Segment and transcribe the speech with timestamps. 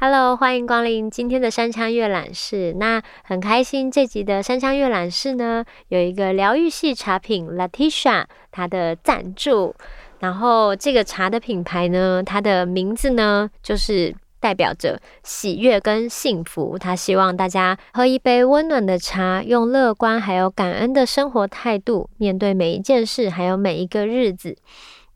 [0.00, 2.74] Hello，欢迎光临今天的山羌阅览室。
[2.78, 9.74] 那很开心，这集的山羌阅览室呢，有一个疗愈系茶品 Latisha 它的赞助。
[10.18, 14.14] 然后这个茶的品牌呢，它的名字呢，就是
[14.44, 16.78] 代表着喜悦跟幸福。
[16.78, 24.54] 他希望大家喝一杯温暖的茶，用乐观还有感恩的生活态度，面对每一件事，还有每一个日子。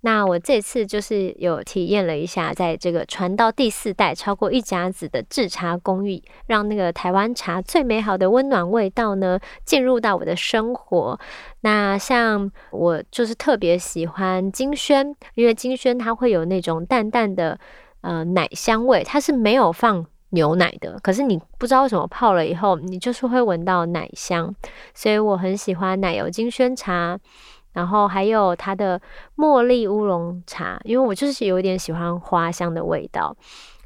[0.00, 11.18] 那我这次就是有体验了一下，在这个传到第四代超过一甲子的制茶工艺，让那个台湾茶最美好的温暖味道呢，进入到我的生活。
[11.62, 17.58] 那像我就是特别喜欢金萱，因为金萱它会有那种淡淡的
[18.00, 24.54] 呃奶香味，它是没有放牛奶的，可是你不知道为什么泡了以后，你就是会闻到奶香，
[24.94, 27.18] 所以我很喜欢奶油金萱茶。
[27.74, 29.00] 然后还有它的
[29.36, 33.36] 茉莉乌龙茶，因为我就是有一点喜欢花香的味道，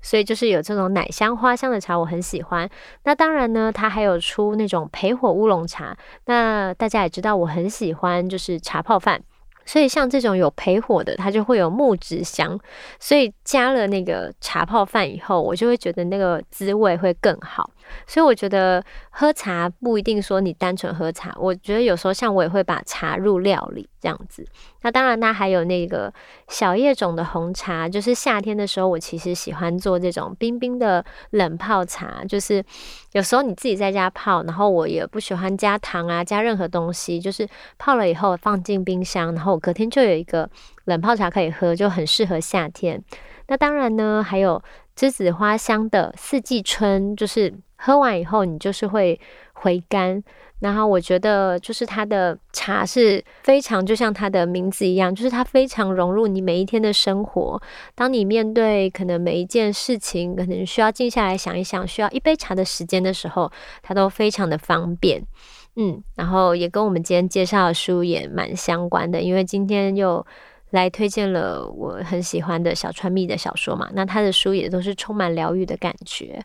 [0.01, 2.67] 所以就是有这种奶香花香的茶，我很喜欢。
[3.05, 5.95] 那当然呢，它还有出那种焙火乌龙茶。
[6.25, 9.21] 那大家也知道，我很喜欢就是茶泡饭。
[9.65, 12.59] 所以像这种有焙火的，它就会有木质香，
[12.99, 17.71] 所以加了那个茶泡饭以后，我就会觉得那个滋味会更好。
[18.07, 24.45] 所以我觉得喝茶不一定说你单纯喝茶，我觉得有时候像我也会把茶入料理这样子。
[24.83, 26.13] 那当然，它还有那个
[26.49, 32.65] 小叶种的红茶，就是夏天的时候，我其实喜欢做这种冰冰的冷泡茶，就是
[33.13, 40.51] 有时候你自己在家泡，然后我也不喜欢加糖啊，加任何东西，就是泡了以后放进冰箱，然后隔天就有一个
[40.87, 43.03] 冷泡茶可以喝，就很适合夏天。
[43.49, 44.63] 那当然呢，还有
[44.97, 49.21] 栀子花香的四季春，就是喝完以后你就是会
[49.53, 50.23] 回甘。
[50.61, 57.61] 然后我觉得，就是它的茶是非常，就像它的名字一样，就是它非常融入你每一天的生活。
[57.97, 63.51] 当你面对可能每一件事情，可能需要静下来想一想，需要一杯茶的时间的时候，
[63.83, 65.21] 它都非常的方便。
[65.75, 70.25] 嗯，然后也跟我们今天介绍的书也蛮相关的，因为今天又
[70.73, 76.45] 来推荐了我很喜欢的小川蜜的小说嘛，那他的书也都是充满疗愈的感觉。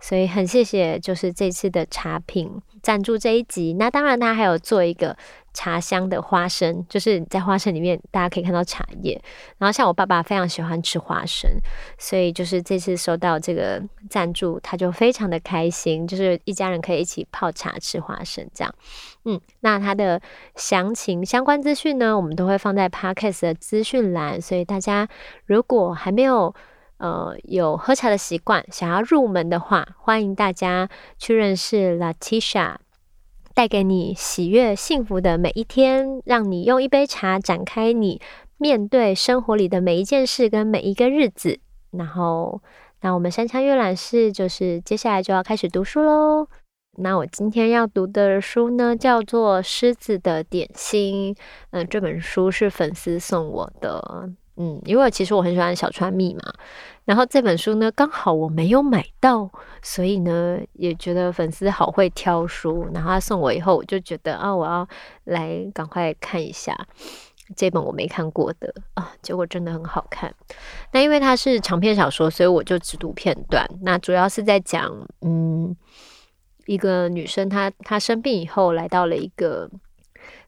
[0.00, 3.74] 所以很谢谢，就是这次的茶品赞助这一集。
[3.74, 5.16] 那当然，他还有做一个
[5.54, 9.20] 茶香的花生，就是在花生里面大家可以看到茶叶。
[9.58, 11.50] 然后像我爸爸非常喜欢吃花生，
[11.98, 18.74] 所以就是这次收到这个赞助，他就非常的开心，就是一家人可以一起泡茶吃花生这样。
[19.24, 20.20] 嗯，那他的
[20.54, 25.08] 详情相关资讯呢，我们都会放在 Podcast 的资讯栏，所以大家
[25.46, 26.54] 如果还没有。
[26.98, 32.76] 呃，有喝茶的习惯，想要入门的话，欢迎大家去认识 Latisha，
[33.54, 38.20] 带给你喜悦幸福的每一天，让你用一杯茶展开你
[38.56, 41.60] 面对生活里的每一件事跟每一个日子。
[41.90, 42.62] 然后，
[43.02, 46.48] 那我们山枪阅览室就是接下来就要开始读书喽。
[46.98, 51.34] 那我今天要读的书呢，叫做《狮子的点心》。
[51.72, 54.30] 嗯、这本书是粉丝送我的。
[54.56, 56.40] 嗯，因为其实我很喜欢小川密嘛，
[57.04, 59.50] 然后这本书呢刚好我没有买到，
[59.82, 64.88] 所以呢也觉得粉丝好会挑书，然后他送我以后，我就觉得啊，我要
[65.24, 66.74] 来赶快看一下
[67.54, 70.34] 这本我没看过的啊，结果真的很好看。
[70.90, 73.64] 那因为它是长篇小说，所以我就只读片段。
[73.82, 75.76] 那主要是在讲，嗯，
[76.64, 79.70] 一个女生她她生病以后来到了一个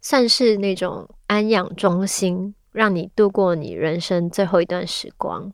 [0.00, 2.54] 算是那种安养中心。
[2.72, 5.52] 让你度过你人生最后一段时光。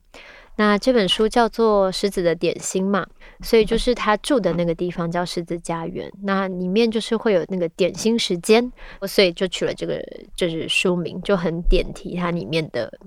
[0.56, 3.04] 那这本书叫做《狮子的点心》嘛，
[3.40, 6.08] 所以就是他住的那个地方叫狮子家园。
[6.22, 8.70] 那里面就是会有那个点心时间，
[9.02, 10.00] 所以就取了这个
[10.36, 13.00] 就是书名，就很点题它里面的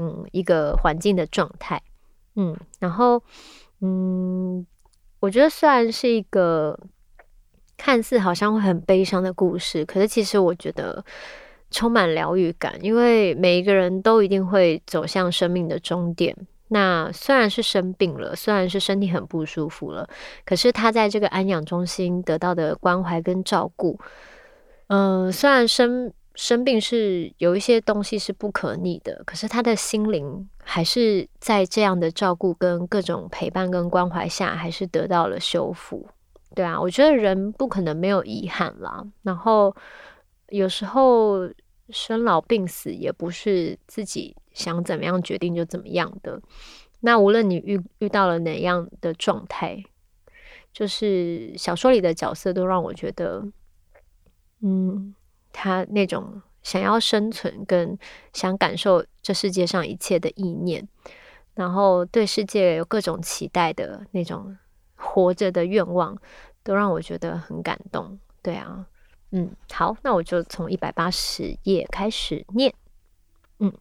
[0.00, 1.80] 嗯一个环境的状态。
[2.34, 3.22] 嗯，然后
[3.80, 4.66] 嗯，
[5.20, 6.76] 我觉得虽然是一个
[7.76, 11.04] 看似好像会很悲伤的故事，可是其实我觉得。
[11.70, 16.36] 充满疗愈感，因为每一个人都一定会走向生命的终点。
[16.72, 20.08] 那虽然是生病了，虽然是身体很不舒服了，
[20.44, 23.98] 可是他在这个安养中心得到的关怀跟照顾，
[24.88, 36.08] 嗯、虽然生生病是有一些东西是不可逆的，可是他的心灵还是在这样的照顾跟各种陪伴跟关怀下，还是得到了修复。
[36.54, 39.04] 对啊，我觉得人不可能没有遗憾啦。
[39.22, 39.72] 然后。
[40.52, 41.48] 有时候
[41.92, 46.40] 生老病死也不是自己想怎么样决定就怎么样的。
[47.00, 49.82] 那无论你遇遇到了哪样的状态，
[50.72, 53.46] 就是小说里的角色都让我觉得，
[54.60, 55.14] 嗯，
[55.52, 57.98] 他那种想要生存跟
[58.32, 60.86] 想感受这世界上一切的意念，
[61.54, 64.56] 然后对世界有各种期待的那种
[64.94, 66.16] 活着的愿望，
[66.62, 68.18] 都让我觉得很感动。
[68.42, 68.86] 对啊，
[69.32, 72.74] 嗯，好，那我就从一百八十页开始念。
[73.60, 73.72] 嗯，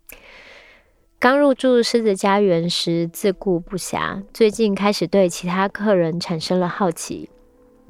[1.17, 7.29] 刚入住狮子家园时自顾不暇，最近开始对其他客人产生了好奇，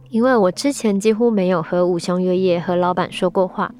[0.10, 3.74] 因为我之前几乎没有和五香月夜和老板说过话，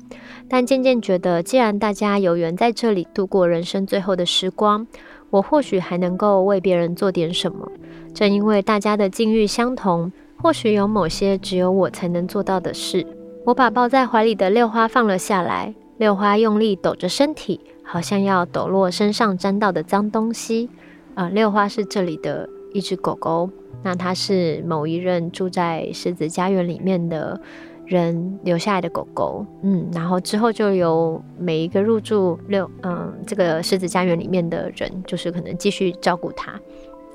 [0.50, 4.86] 但渐渐觉得，既然大家有缘在这里度过人生最后的时光，
[5.30, 7.72] 我或许还能够为别人做点什么。
[8.14, 10.12] 正因为大家的境遇相同，
[10.42, 13.06] 或许有某些只有我才能做到的事。
[13.50, 17.60] 我把抱在怀里的六花放了下来，六花用力抖着身体。
[17.84, 20.70] 好像要抖落身上沾到的脏东西。
[21.16, 23.50] 啊、六花是这里的一只狗狗，
[23.82, 27.42] 那它是某一任住在狮子家园里面的
[27.88, 29.44] 人留下来的狗狗。
[29.64, 36.54] 嗯，然后之后就由每一个入住六嗯这个狮子家园里面的人，就是可能继续照顾它。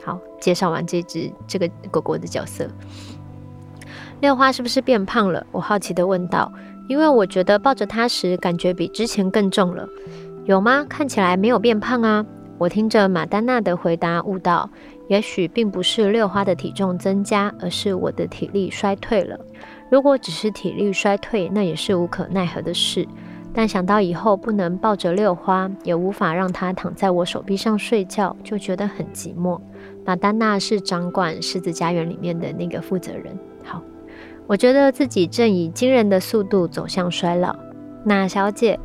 [0.02, 2.68] 好，介绍完这只这个狗狗的角色，
[4.24, 5.46] 六花是不是变胖了？
[5.52, 6.50] 我好奇地问道，
[6.88, 9.86] 因为我觉得抱着它时感觉比之前更重了。
[10.46, 10.86] 有吗？
[10.88, 12.24] 看起来没有变胖啊！
[12.56, 14.70] 我听着马丹娜的回答，悟道：
[15.08, 19.38] 也许并不是六花的体重增加，而是我的体力衰退了。
[19.90, 23.06] 如果只是体力衰退，那也是无可奈何的事。
[23.52, 29.60] 但想到以后不能抱着六花，也无法让她躺在我手臂上睡觉，就觉得很寂寞。
[30.06, 33.38] 马丹娜是掌管狮子家园里面的那个负责人。
[33.62, 33.82] 好，
[34.46, 37.54] 我觉得自己正以惊人的速度走向衰老。
[38.04, 38.78] 那小姐。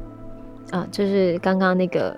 [0.72, 2.16] 啊，就是刚刚那个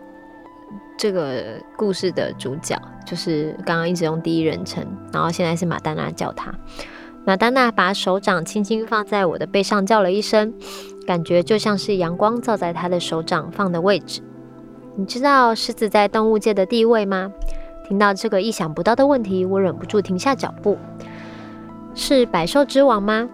[0.97, 6.53] 这个故事的主角，就是刚刚一直用第一人称，然后现在是马丹娜叫他。
[7.23, 10.53] 马丹娜把手掌轻轻放在我的背上，叫了一声，
[11.07, 14.21] 感觉就像是阳光照在她的手掌放的位置。
[14.97, 17.31] 你知道狮子在动物界的地位吗？
[17.87, 20.77] 听到这个意想不到的问题，我忍不住停下脚步。
[21.93, 23.29] 是百兽之王吗？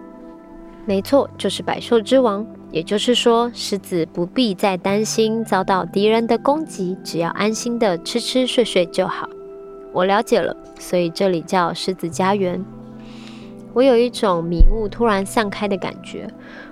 [0.84, 2.46] 没错，就是百兽之王。
[2.70, 9.26] 也就是说，狮子不必再担心遭到敌人的攻击，只要安心的吃吃睡睡就好。
[9.90, 12.62] 我了解了，所以这里叫狮子家园。
[13.72, 16.28] 我有一种迷雾突然散开的感觉。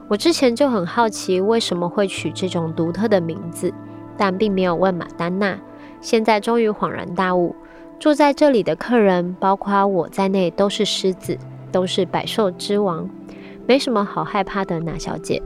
[0.08, 3.72] 我之前就很好奇为什么会取这种独特的名字，
[4.18, 5.58] 但并没有问马丹娜。
[6.02, 7.56] 现在终于恍然大悟，
[7.98, 11.38] 住在这里的客人，包括我在内，都是狮子，
[11.70, 13.08] 都是百兽之王，
[13.66, 15.42] 没什么好害怕的，娜小姐。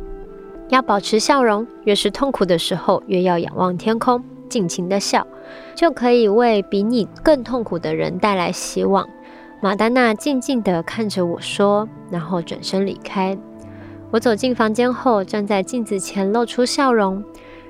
[0.69, 5.27] 要保持笑容，越是痛苦的时候，越要仰望天空，尽情的笑，
[5.75, 9.09] 就可以为比你更痛苦的人带来希望。
[9.61, 13.37] 马丹娜静静地看着我说，然后转身离开。
[14.13, 17.23] 我走进房间后，站在镜子前露出笑容。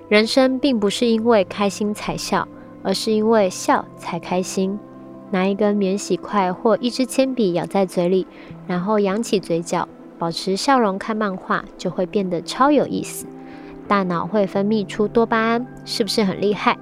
[0.09, 2.47] 人生并不是因为开心才笑，
[2.83, 4.79] 而是因为笑才开心。
[5.31, 8.27] 拿一根免洗筷或一支铅笔咬在嘴里，
[8.67, 9.89] 然后扬起嘴角。
[10.19, 13.25] 保持笑容看漫画就会变得超有意思，
[13.89, 16.77] 大脑会分泌出多巴胺，是不是很厉害？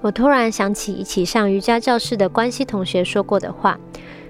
[0.00, 3.78] 我突然想起一起上瑜伽教室的关系同学说过的话，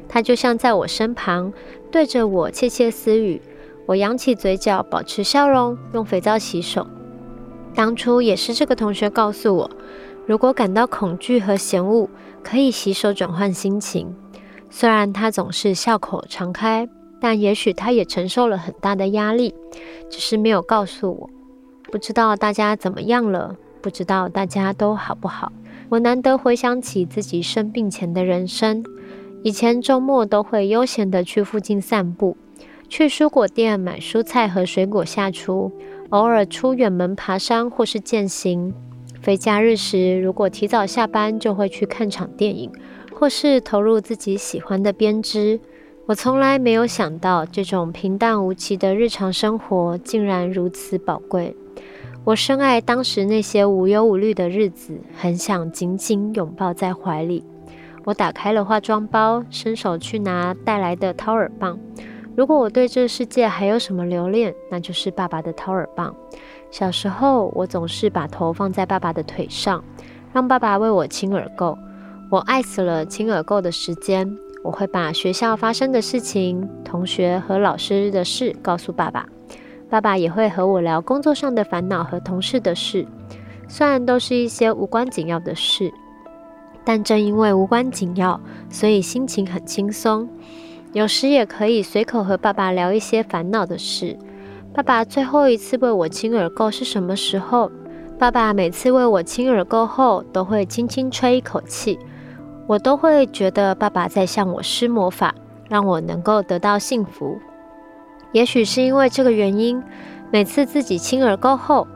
[0.09, 1.53] 他就像在我身旁，
[1.93, 3.41] 对着我窃窃私语。
[3.87, 6.87] 我扬起嘴角，保持笑容，用肥皂洗手。
[7.75, 9.71] 当初也是这个同学告诉我，
[10.29, 12.09] 如果感到恐惧和嫌恶，
[12.45, 14.15] 可以洗手转换心情。
[14.71, 16.89] 虽然他总是笑口常开。
[17.21, 19.53] 但也许他也承受了很大的压力，
[20.09, 21.29] 只是没有告诉我。
[21.91, 23.57] 不知道大家怎么样了？
[23.83, 25.51] 不知道大家都好不好？
[25.89, 28.85] 我难得回想起自己生病前的人生。
[29.43, 32.37] 以前周末都会悠闲地去附近散步，
[32.89, 35.73] 去蔬果店买蔬菜和水果下厨，
[36.11, 38.73] 偶尔出远门爬山或是健行。
[39.21, 42.71] 非假日时，如果提早下班，就会去看场电影，
[43.13, 45.61] 或是投入自己喜欢的编织。
[46.07, 51.55] 我从来没有想到，这种平淡无奇的日常生活竟然如此宝贵。
[52.25, 57.45] 我深爱当时那些无忧无虑的日子，很想紧紧拥抱在怀里。
[58.05, 61.79] 我打开了化妆包，伸手去拿带来的掏耳棒。
[62.35, 66.15] 如果我对这世界还有什么留恋，那就是爸爸的掏耳棒。
[66.71, 69.83] 小时候，我总是把头放在爸爸的腿上，
[70.33, 71.77] 让爸爸为我亲耳垢。
[72.31, 74.37] 我爱死了亲耳垢的时间。
[74.65, 79.25] 我会把学校发生的事情、同学和老师的事告诉爸爸，
[79.89, 83.07] 爸爸也会和我聊工作上的烦恼和同事的事，
[83.69, 85.93] 虽然都是一些无关紧要的事，
[86.85, 90.29] 但正因为无关紧要，所以心情很轻松。
[90.93, 94.19] 有时也可以随口和爸爸聊一些烦恼的事。
[94.75, 97.71] 爸爸最后一次为我亲耳垢是什么时候？
[98.19, 101.99] 爸爸每次为我亲耳垢后，都会轻轻吹一口气，
[102.67, 105.35] 我都会觉得爸爸在向我施魔法，
[105.69, 107.39] 让我能够得到幸福。
[108.33, 109.83] 也许是因为这个原因，
[110.31, 111.87] 每次自己亲耳垢后，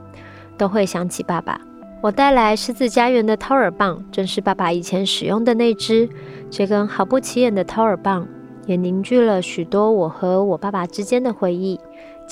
[0.56, 1.60] 都会想起爸爸。
[2.00, 6.08] 我带来狮子家园的掏耳棒，正是爸爸以前使用的那只。
[6.50, 8.26] 这根毫不起眼的掏耳棒，
[8.66, 11.78] 也凝聚了许多我和我爸爸之间的回忆。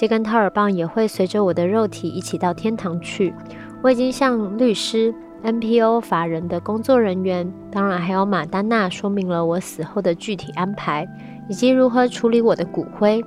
[0.01, 3.35] 这根掏耳棒也会随着我的肉体一起到天堂去。
[3.83, 5.15] 我已经向律师、
[5.45, 11.07] NPO 法人的工作人员，当然还有马丹娜，说明了我死后的具体安排，
[11.51, 13.23] 以及如何处理我的骨灰。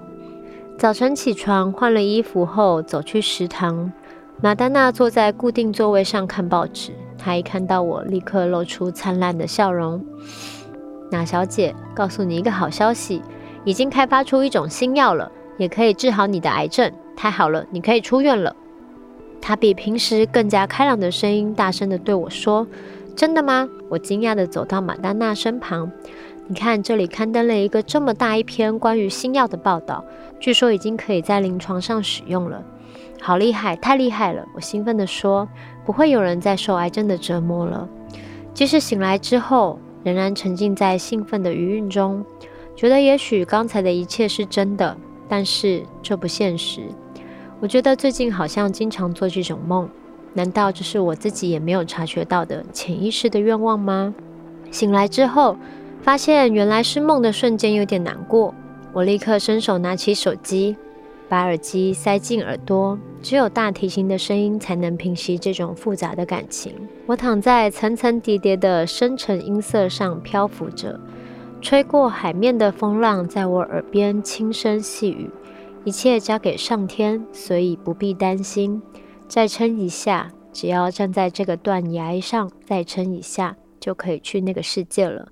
[0.75, 3.93] 早晨起床，换了衣服后，走去食堂。
[4.41, 6.91] 马丹娜坐在固定座位上看报纸。
[7.19, 10.03] 她一看到我，立刻露出灿烂的笑容。
[11.11, 13.21] 那小姐，告诉你一个好消息，
[13.63, 16.91] 已经开发出一种新药了，也可以治好你的癌症。
[17.15, 18.55] 太好了，你可以出院了。
[19.41, 22.65] 他比平时更加开朗的声音，大声地对我说
[23.15, 25.91] ：“真的吗？”我惊讶地走到马丹娜身旁。
[26.47, 30.03] 你看，这里刊登了一个这么大一篇关于新药的报道，
[30.39, 32.63] 据说已经可以在临床上使用了。
[33.21, 34.45] 好厉害，太厉害了！
[34.53, 35.47] 我兴奋地说
[35.85, 37.87] ：“不会有人再受癌症的折磨了。”
[38.53, 42.25] 即使醒来之后，仍然沉浸在兴奋的余韵中，
[42.75, 46.81] 觉得也许刚才的一切是真的，但是这不现实。
[47.59, 49.89] 我觉得最近好像经常做这种梦，
[50.33, 54.13] 难道这是我自己也没有察觉到的潜意识的愿望吗？
[54.71, 55.57] 醒来之后。
[56.01, 58.53] 发现原来是梦的瞬间有点难过，
[58.91, 60.75] 我立刻伸手拿起手机，
[61.29, 66.73] 把耳机塞进耳朵，只有大提琴的声音才能平息这种复杂的感情。
[67.05, 70.99] 我躺在层层叠叠的深沉音色上漂浮着，
[71.63, 75.31] 吹过海面的风浪在我耳边轻声细语，
[75.85, 78.81] 一切交给上天，所以不必担心。
[79.29, 85.29] 再撑一下，只要站在这个断崖上，再撑一下，就可以去那个世界了。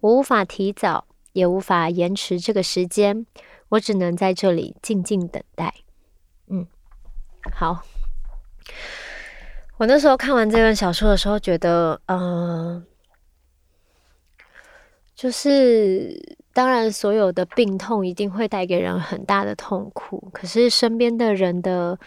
[0.00, 3.26] 我无法提早，也无法延迟这个时间，
[3.68, 5.74] 我只能在这里静静等待。
[6.48, 6.66] 嗯，
[7.52, 7.82] 好。
[9.76, 12.84] 我那时候看完这本小说的时候，觉得，嗯、
[15.18, 16.16] 就是
[16.52, 21.98] 当然，所有的病痛一定会带给人很大的痛苦，可是身边的人的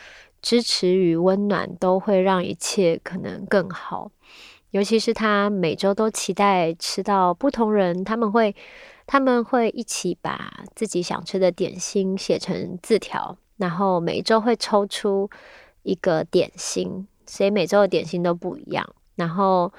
[0.42, 4.10] 支持与温暖，都会让一切可能更好。
[4.70, 8.56] 尤其是他每周都期待吃到不同人，他们会
[9.06, 15.30] 他们会一起把自己想吃的点心写成字条，然后每周会抽出
[15.84, 18.88] 一个点心，所以每周的点心都不一样。
[19.16, 19.74] 然后，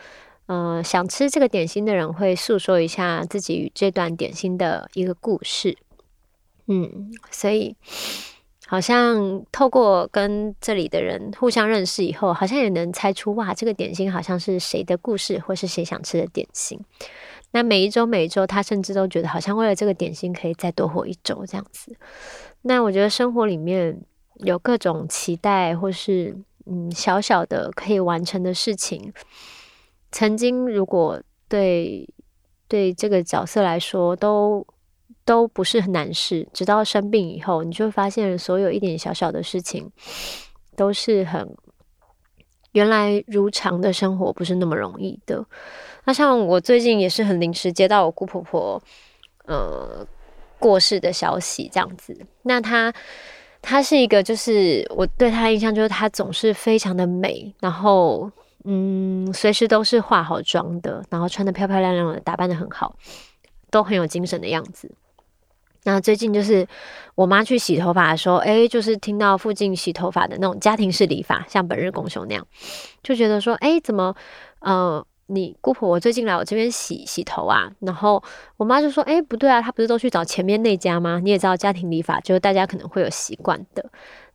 [0.52, 5.78] 呃，想吃这个点心的人会诉说一下自己与这段点心的一个故事。
[6.66, 7.76] 嗯，所以。
[8.68, 16.80] 好像透过跟这里的人互相认识以后，好像也能猜出哇，这个点心好像是谁的故事，或是谁想吃的点心。
[17.50, 21.94] 那每一周每一周，他甚至都觉得好像为了这个点心可以再多活一周这样子。
[22.62, 24.00] 那我觉得生活里面
[24.37, 29.12] 有各种期待，或是嗯小小的可以完成的事情，
[30.12, 32.09] 曾经如果对
[32.69, 34.64] 对这个角色来说都。
[35.25, 39.88] 都不是很难事，直到生病以后，你就发现所有一点小小的事情
[40.75, 41.49] 都是很
[42.73, 45.47] 原来如常的生活，不是那么容易的。
[46.07, 48.83] 那像我最近也是很临时接到我姑婆婆
[49.45, 50.04] 呃
[50.59, 52.26] 过世的消息，这样子。
[52.42, 52.92] 那她
[53.62, 58.28] 她是一个，就是我对她的印象就是她总是非常的美，然后
[58.64, 62.97] 嗯，随时都是化好妆的，然后穿得漂漂亮亮的，打扮得很好，
[63.71, 64.90] 都很有精神的样子。
[65.85, 66.64] 那最近就是
[67.16, 72.47] 我妈去洗头发的时候，哎，就是听到附近洗头发的那种家庭式理发，像本日公休那样，
[73.02, 74.14] 就觉得说，哎，怎么，
[74.61, 77.69] 呃，你姑婆我最近来我这边洗洗头啊？
[77.81, 78.23] 然后
[78.59, 81.21] 我妈就说，哎，不对啊，她不是都去找前面那家吗？
[81.21, 83.85] 你也知道家庭理发，就是大家可能会有习惯的。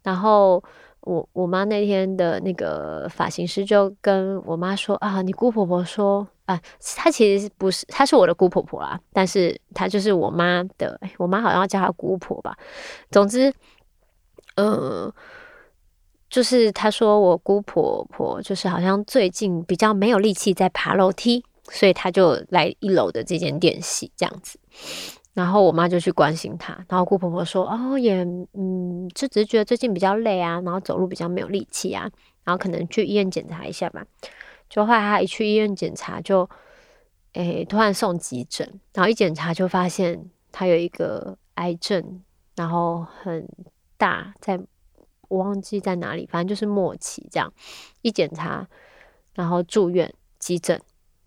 [0.03, 0.61] 然后
[1.01, 6.27] 我我妈那天的那个发型师就跟我妈说啊，你姑婆婆说。
[6.47, 6.57] 啊，
[6.95, 12.57] 她其实不是，她是我的姑婆婆啦，但是她就是我妈的，我妈好像叫她姑婆吧。
[13.11, 13.53] 总之，
[14.55, 15.13] 呃，
[16.29, 24.57] 就是她说我姑婆婆就是好像最近比较没有力气在爬楼梯，所以她就来一楼的这间店洗这样子。
[25.37, 32.09] 然后我妈就去关心她，然后姑婆婆说：“哦，也嗯，就只是觉得最近比较累啊，然后走路比较没有力气啊，
[32.43, 34.03] 然后可能去医院检查一下吧。”
[34.67, 36.49] 就后来他一去医院检查，就
[37.33, 42.23] 诶、突然送急诊，然后一检查就发现他有一个癌症，
[42.55, 43.47] 然后很
[43.95, 44.59] 大，在
[45.27, 47.53] 我忘记在哪里，反正就是末期这样。
[48.01, 48.67] 一检查，
[49.35, 50.81] 然后住院急诊，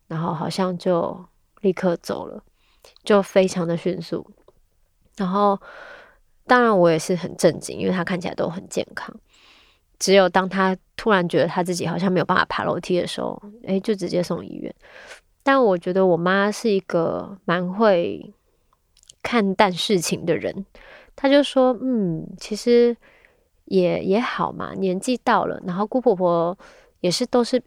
[0.08, 1.24] 然后好像就
[1.60, 2.42] 立刻走了，
[3.04, 4.26] 就非常的迅速。
[5.16, 5.60] 然后
[6.46, 9.14] 当然我也是很震惊，因为他看起来都很健康。
[9.98, 14.74] 只有当他突然觉得他自己好像没有办法爬楼梯的时候，诶，就直接送医院。
[15.42, 18.32] 但我觉得我妈是一个蛮会
[19.22, 20.64] 看淡事情的人，
[21.14, 22.96] 她就说：“嗯，其实
[23.66, 26.56] 也也好嘛，年纪到了，然后姑婆婆
[27.00, 27.62] 也是都是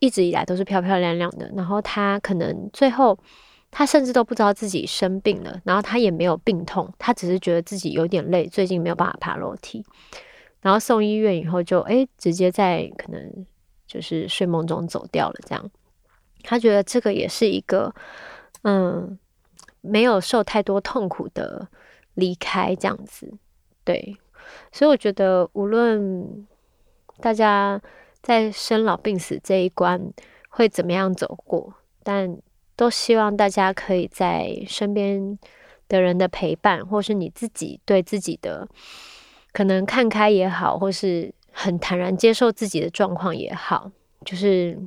[0.00, 3.18] 一直以来都是漂漂亮亮的，然后她可能最后
[3.78, 9.84] 他甚至都不知道自己生病了，然后他也没有病痛，他只是觉得自己有点累，最近没有办法爬楼梯，
[10.62, 13.46] 然后送医院以后就诶，直接在可能
[13.86, 15.70] 就是睡梦中走掉了，这样。”
[16.42, 17.94] 他觉得这个也是一个，
[18.62, 19.18] 嗯，
[19.82, 21.68] 没有受太多痛苦的
[22.14, 23.30] 离开这样子，
[23.84, 24.16] 对，
[24.72, 26.46] 所以我觉得无论
[27.20, 27.78] 大家
[28.22, 30.00] 在生老病死这一关
[30.48, 32.38] 会怎么样走过，但
[32.76, 35.38] 都希望大家可以在身边
[35.88, 38.68] 的人的陪伴，或是你自己对自己的
[39.52, 43.90] 可能看开也好，或是很坦然接受自己的状况也好，
[44.24, 44.78] 就是。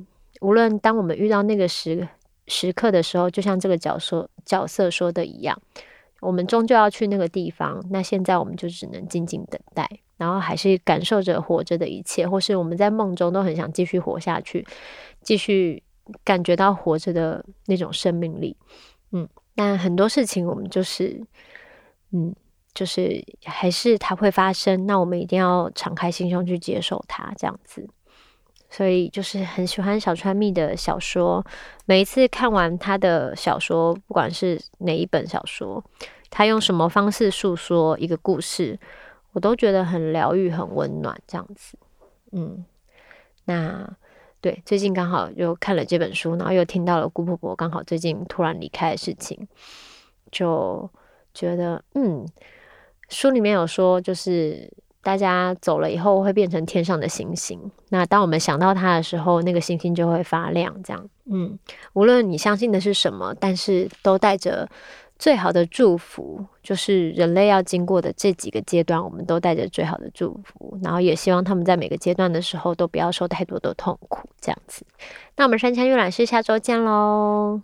[0.42, 2.08] 无论当我们遇到那个时
[2.46, 5.60] 时刻的时候，就像这个角色角色说的一样，
[6.20, 7.84] 我们终究要去那个地方。
[7.90, 14.66] 那现在我们就只能静静等待，然后还是感受着活着的一切，或是我们在梦中都很想继续活下去，
[15.20, 15.82] 继续
[16.24, 18.56] 感觉到活着的那种生命力。
[19.12, 21.20] 嗯，但很多事情我们就是，
[22.12, 22.34] 嗯，
[22.72, 27.88] 就是还是它会发生，那我们一定要敞开心胸去接受它，这样子。
[28.72, 31.44] 所以就是很喜欢小川蜜的小说，
[31.86, 35.84] 每一次看完他的小说，不管是哪一本小说，
[36.30, 38.78] 他用什么方式诉说一个故事，
[39.32, 41.76] 我都觉得很疗愈、很温暖，这样子。
[42.30, 42.64] 嗯，
[43.46, 43.92] 那
[44.40, 49.48] 对，最近刚好又看了这本书，然后又听到了姑婆婆刚好最近突然离开的事情，
[50.30, 50.88] 就
[51.32, 52.26] 觉得嗯，
[53.08, 54.70] 书里面有说就是。
[55.02, 60.76] 大家走了以后会变成天上的星星，那当我们想到他的时候，那个星星就会发亮。
[60.82, 61.58] 这样，嗯，
[61.94, 64.68] 无论你相信的是什么，但是都带着
[65.20, 74.26] 最好的祝福，就是人类要经过的这几个阶段，我们都带着最好的祝福，然后也希望他们在每个阶段的时候都不要受太多的痛苦。
[74.40, 74.82] 这样子，
[75.36, 77.60] 那我们山羌阅览室下周见喽。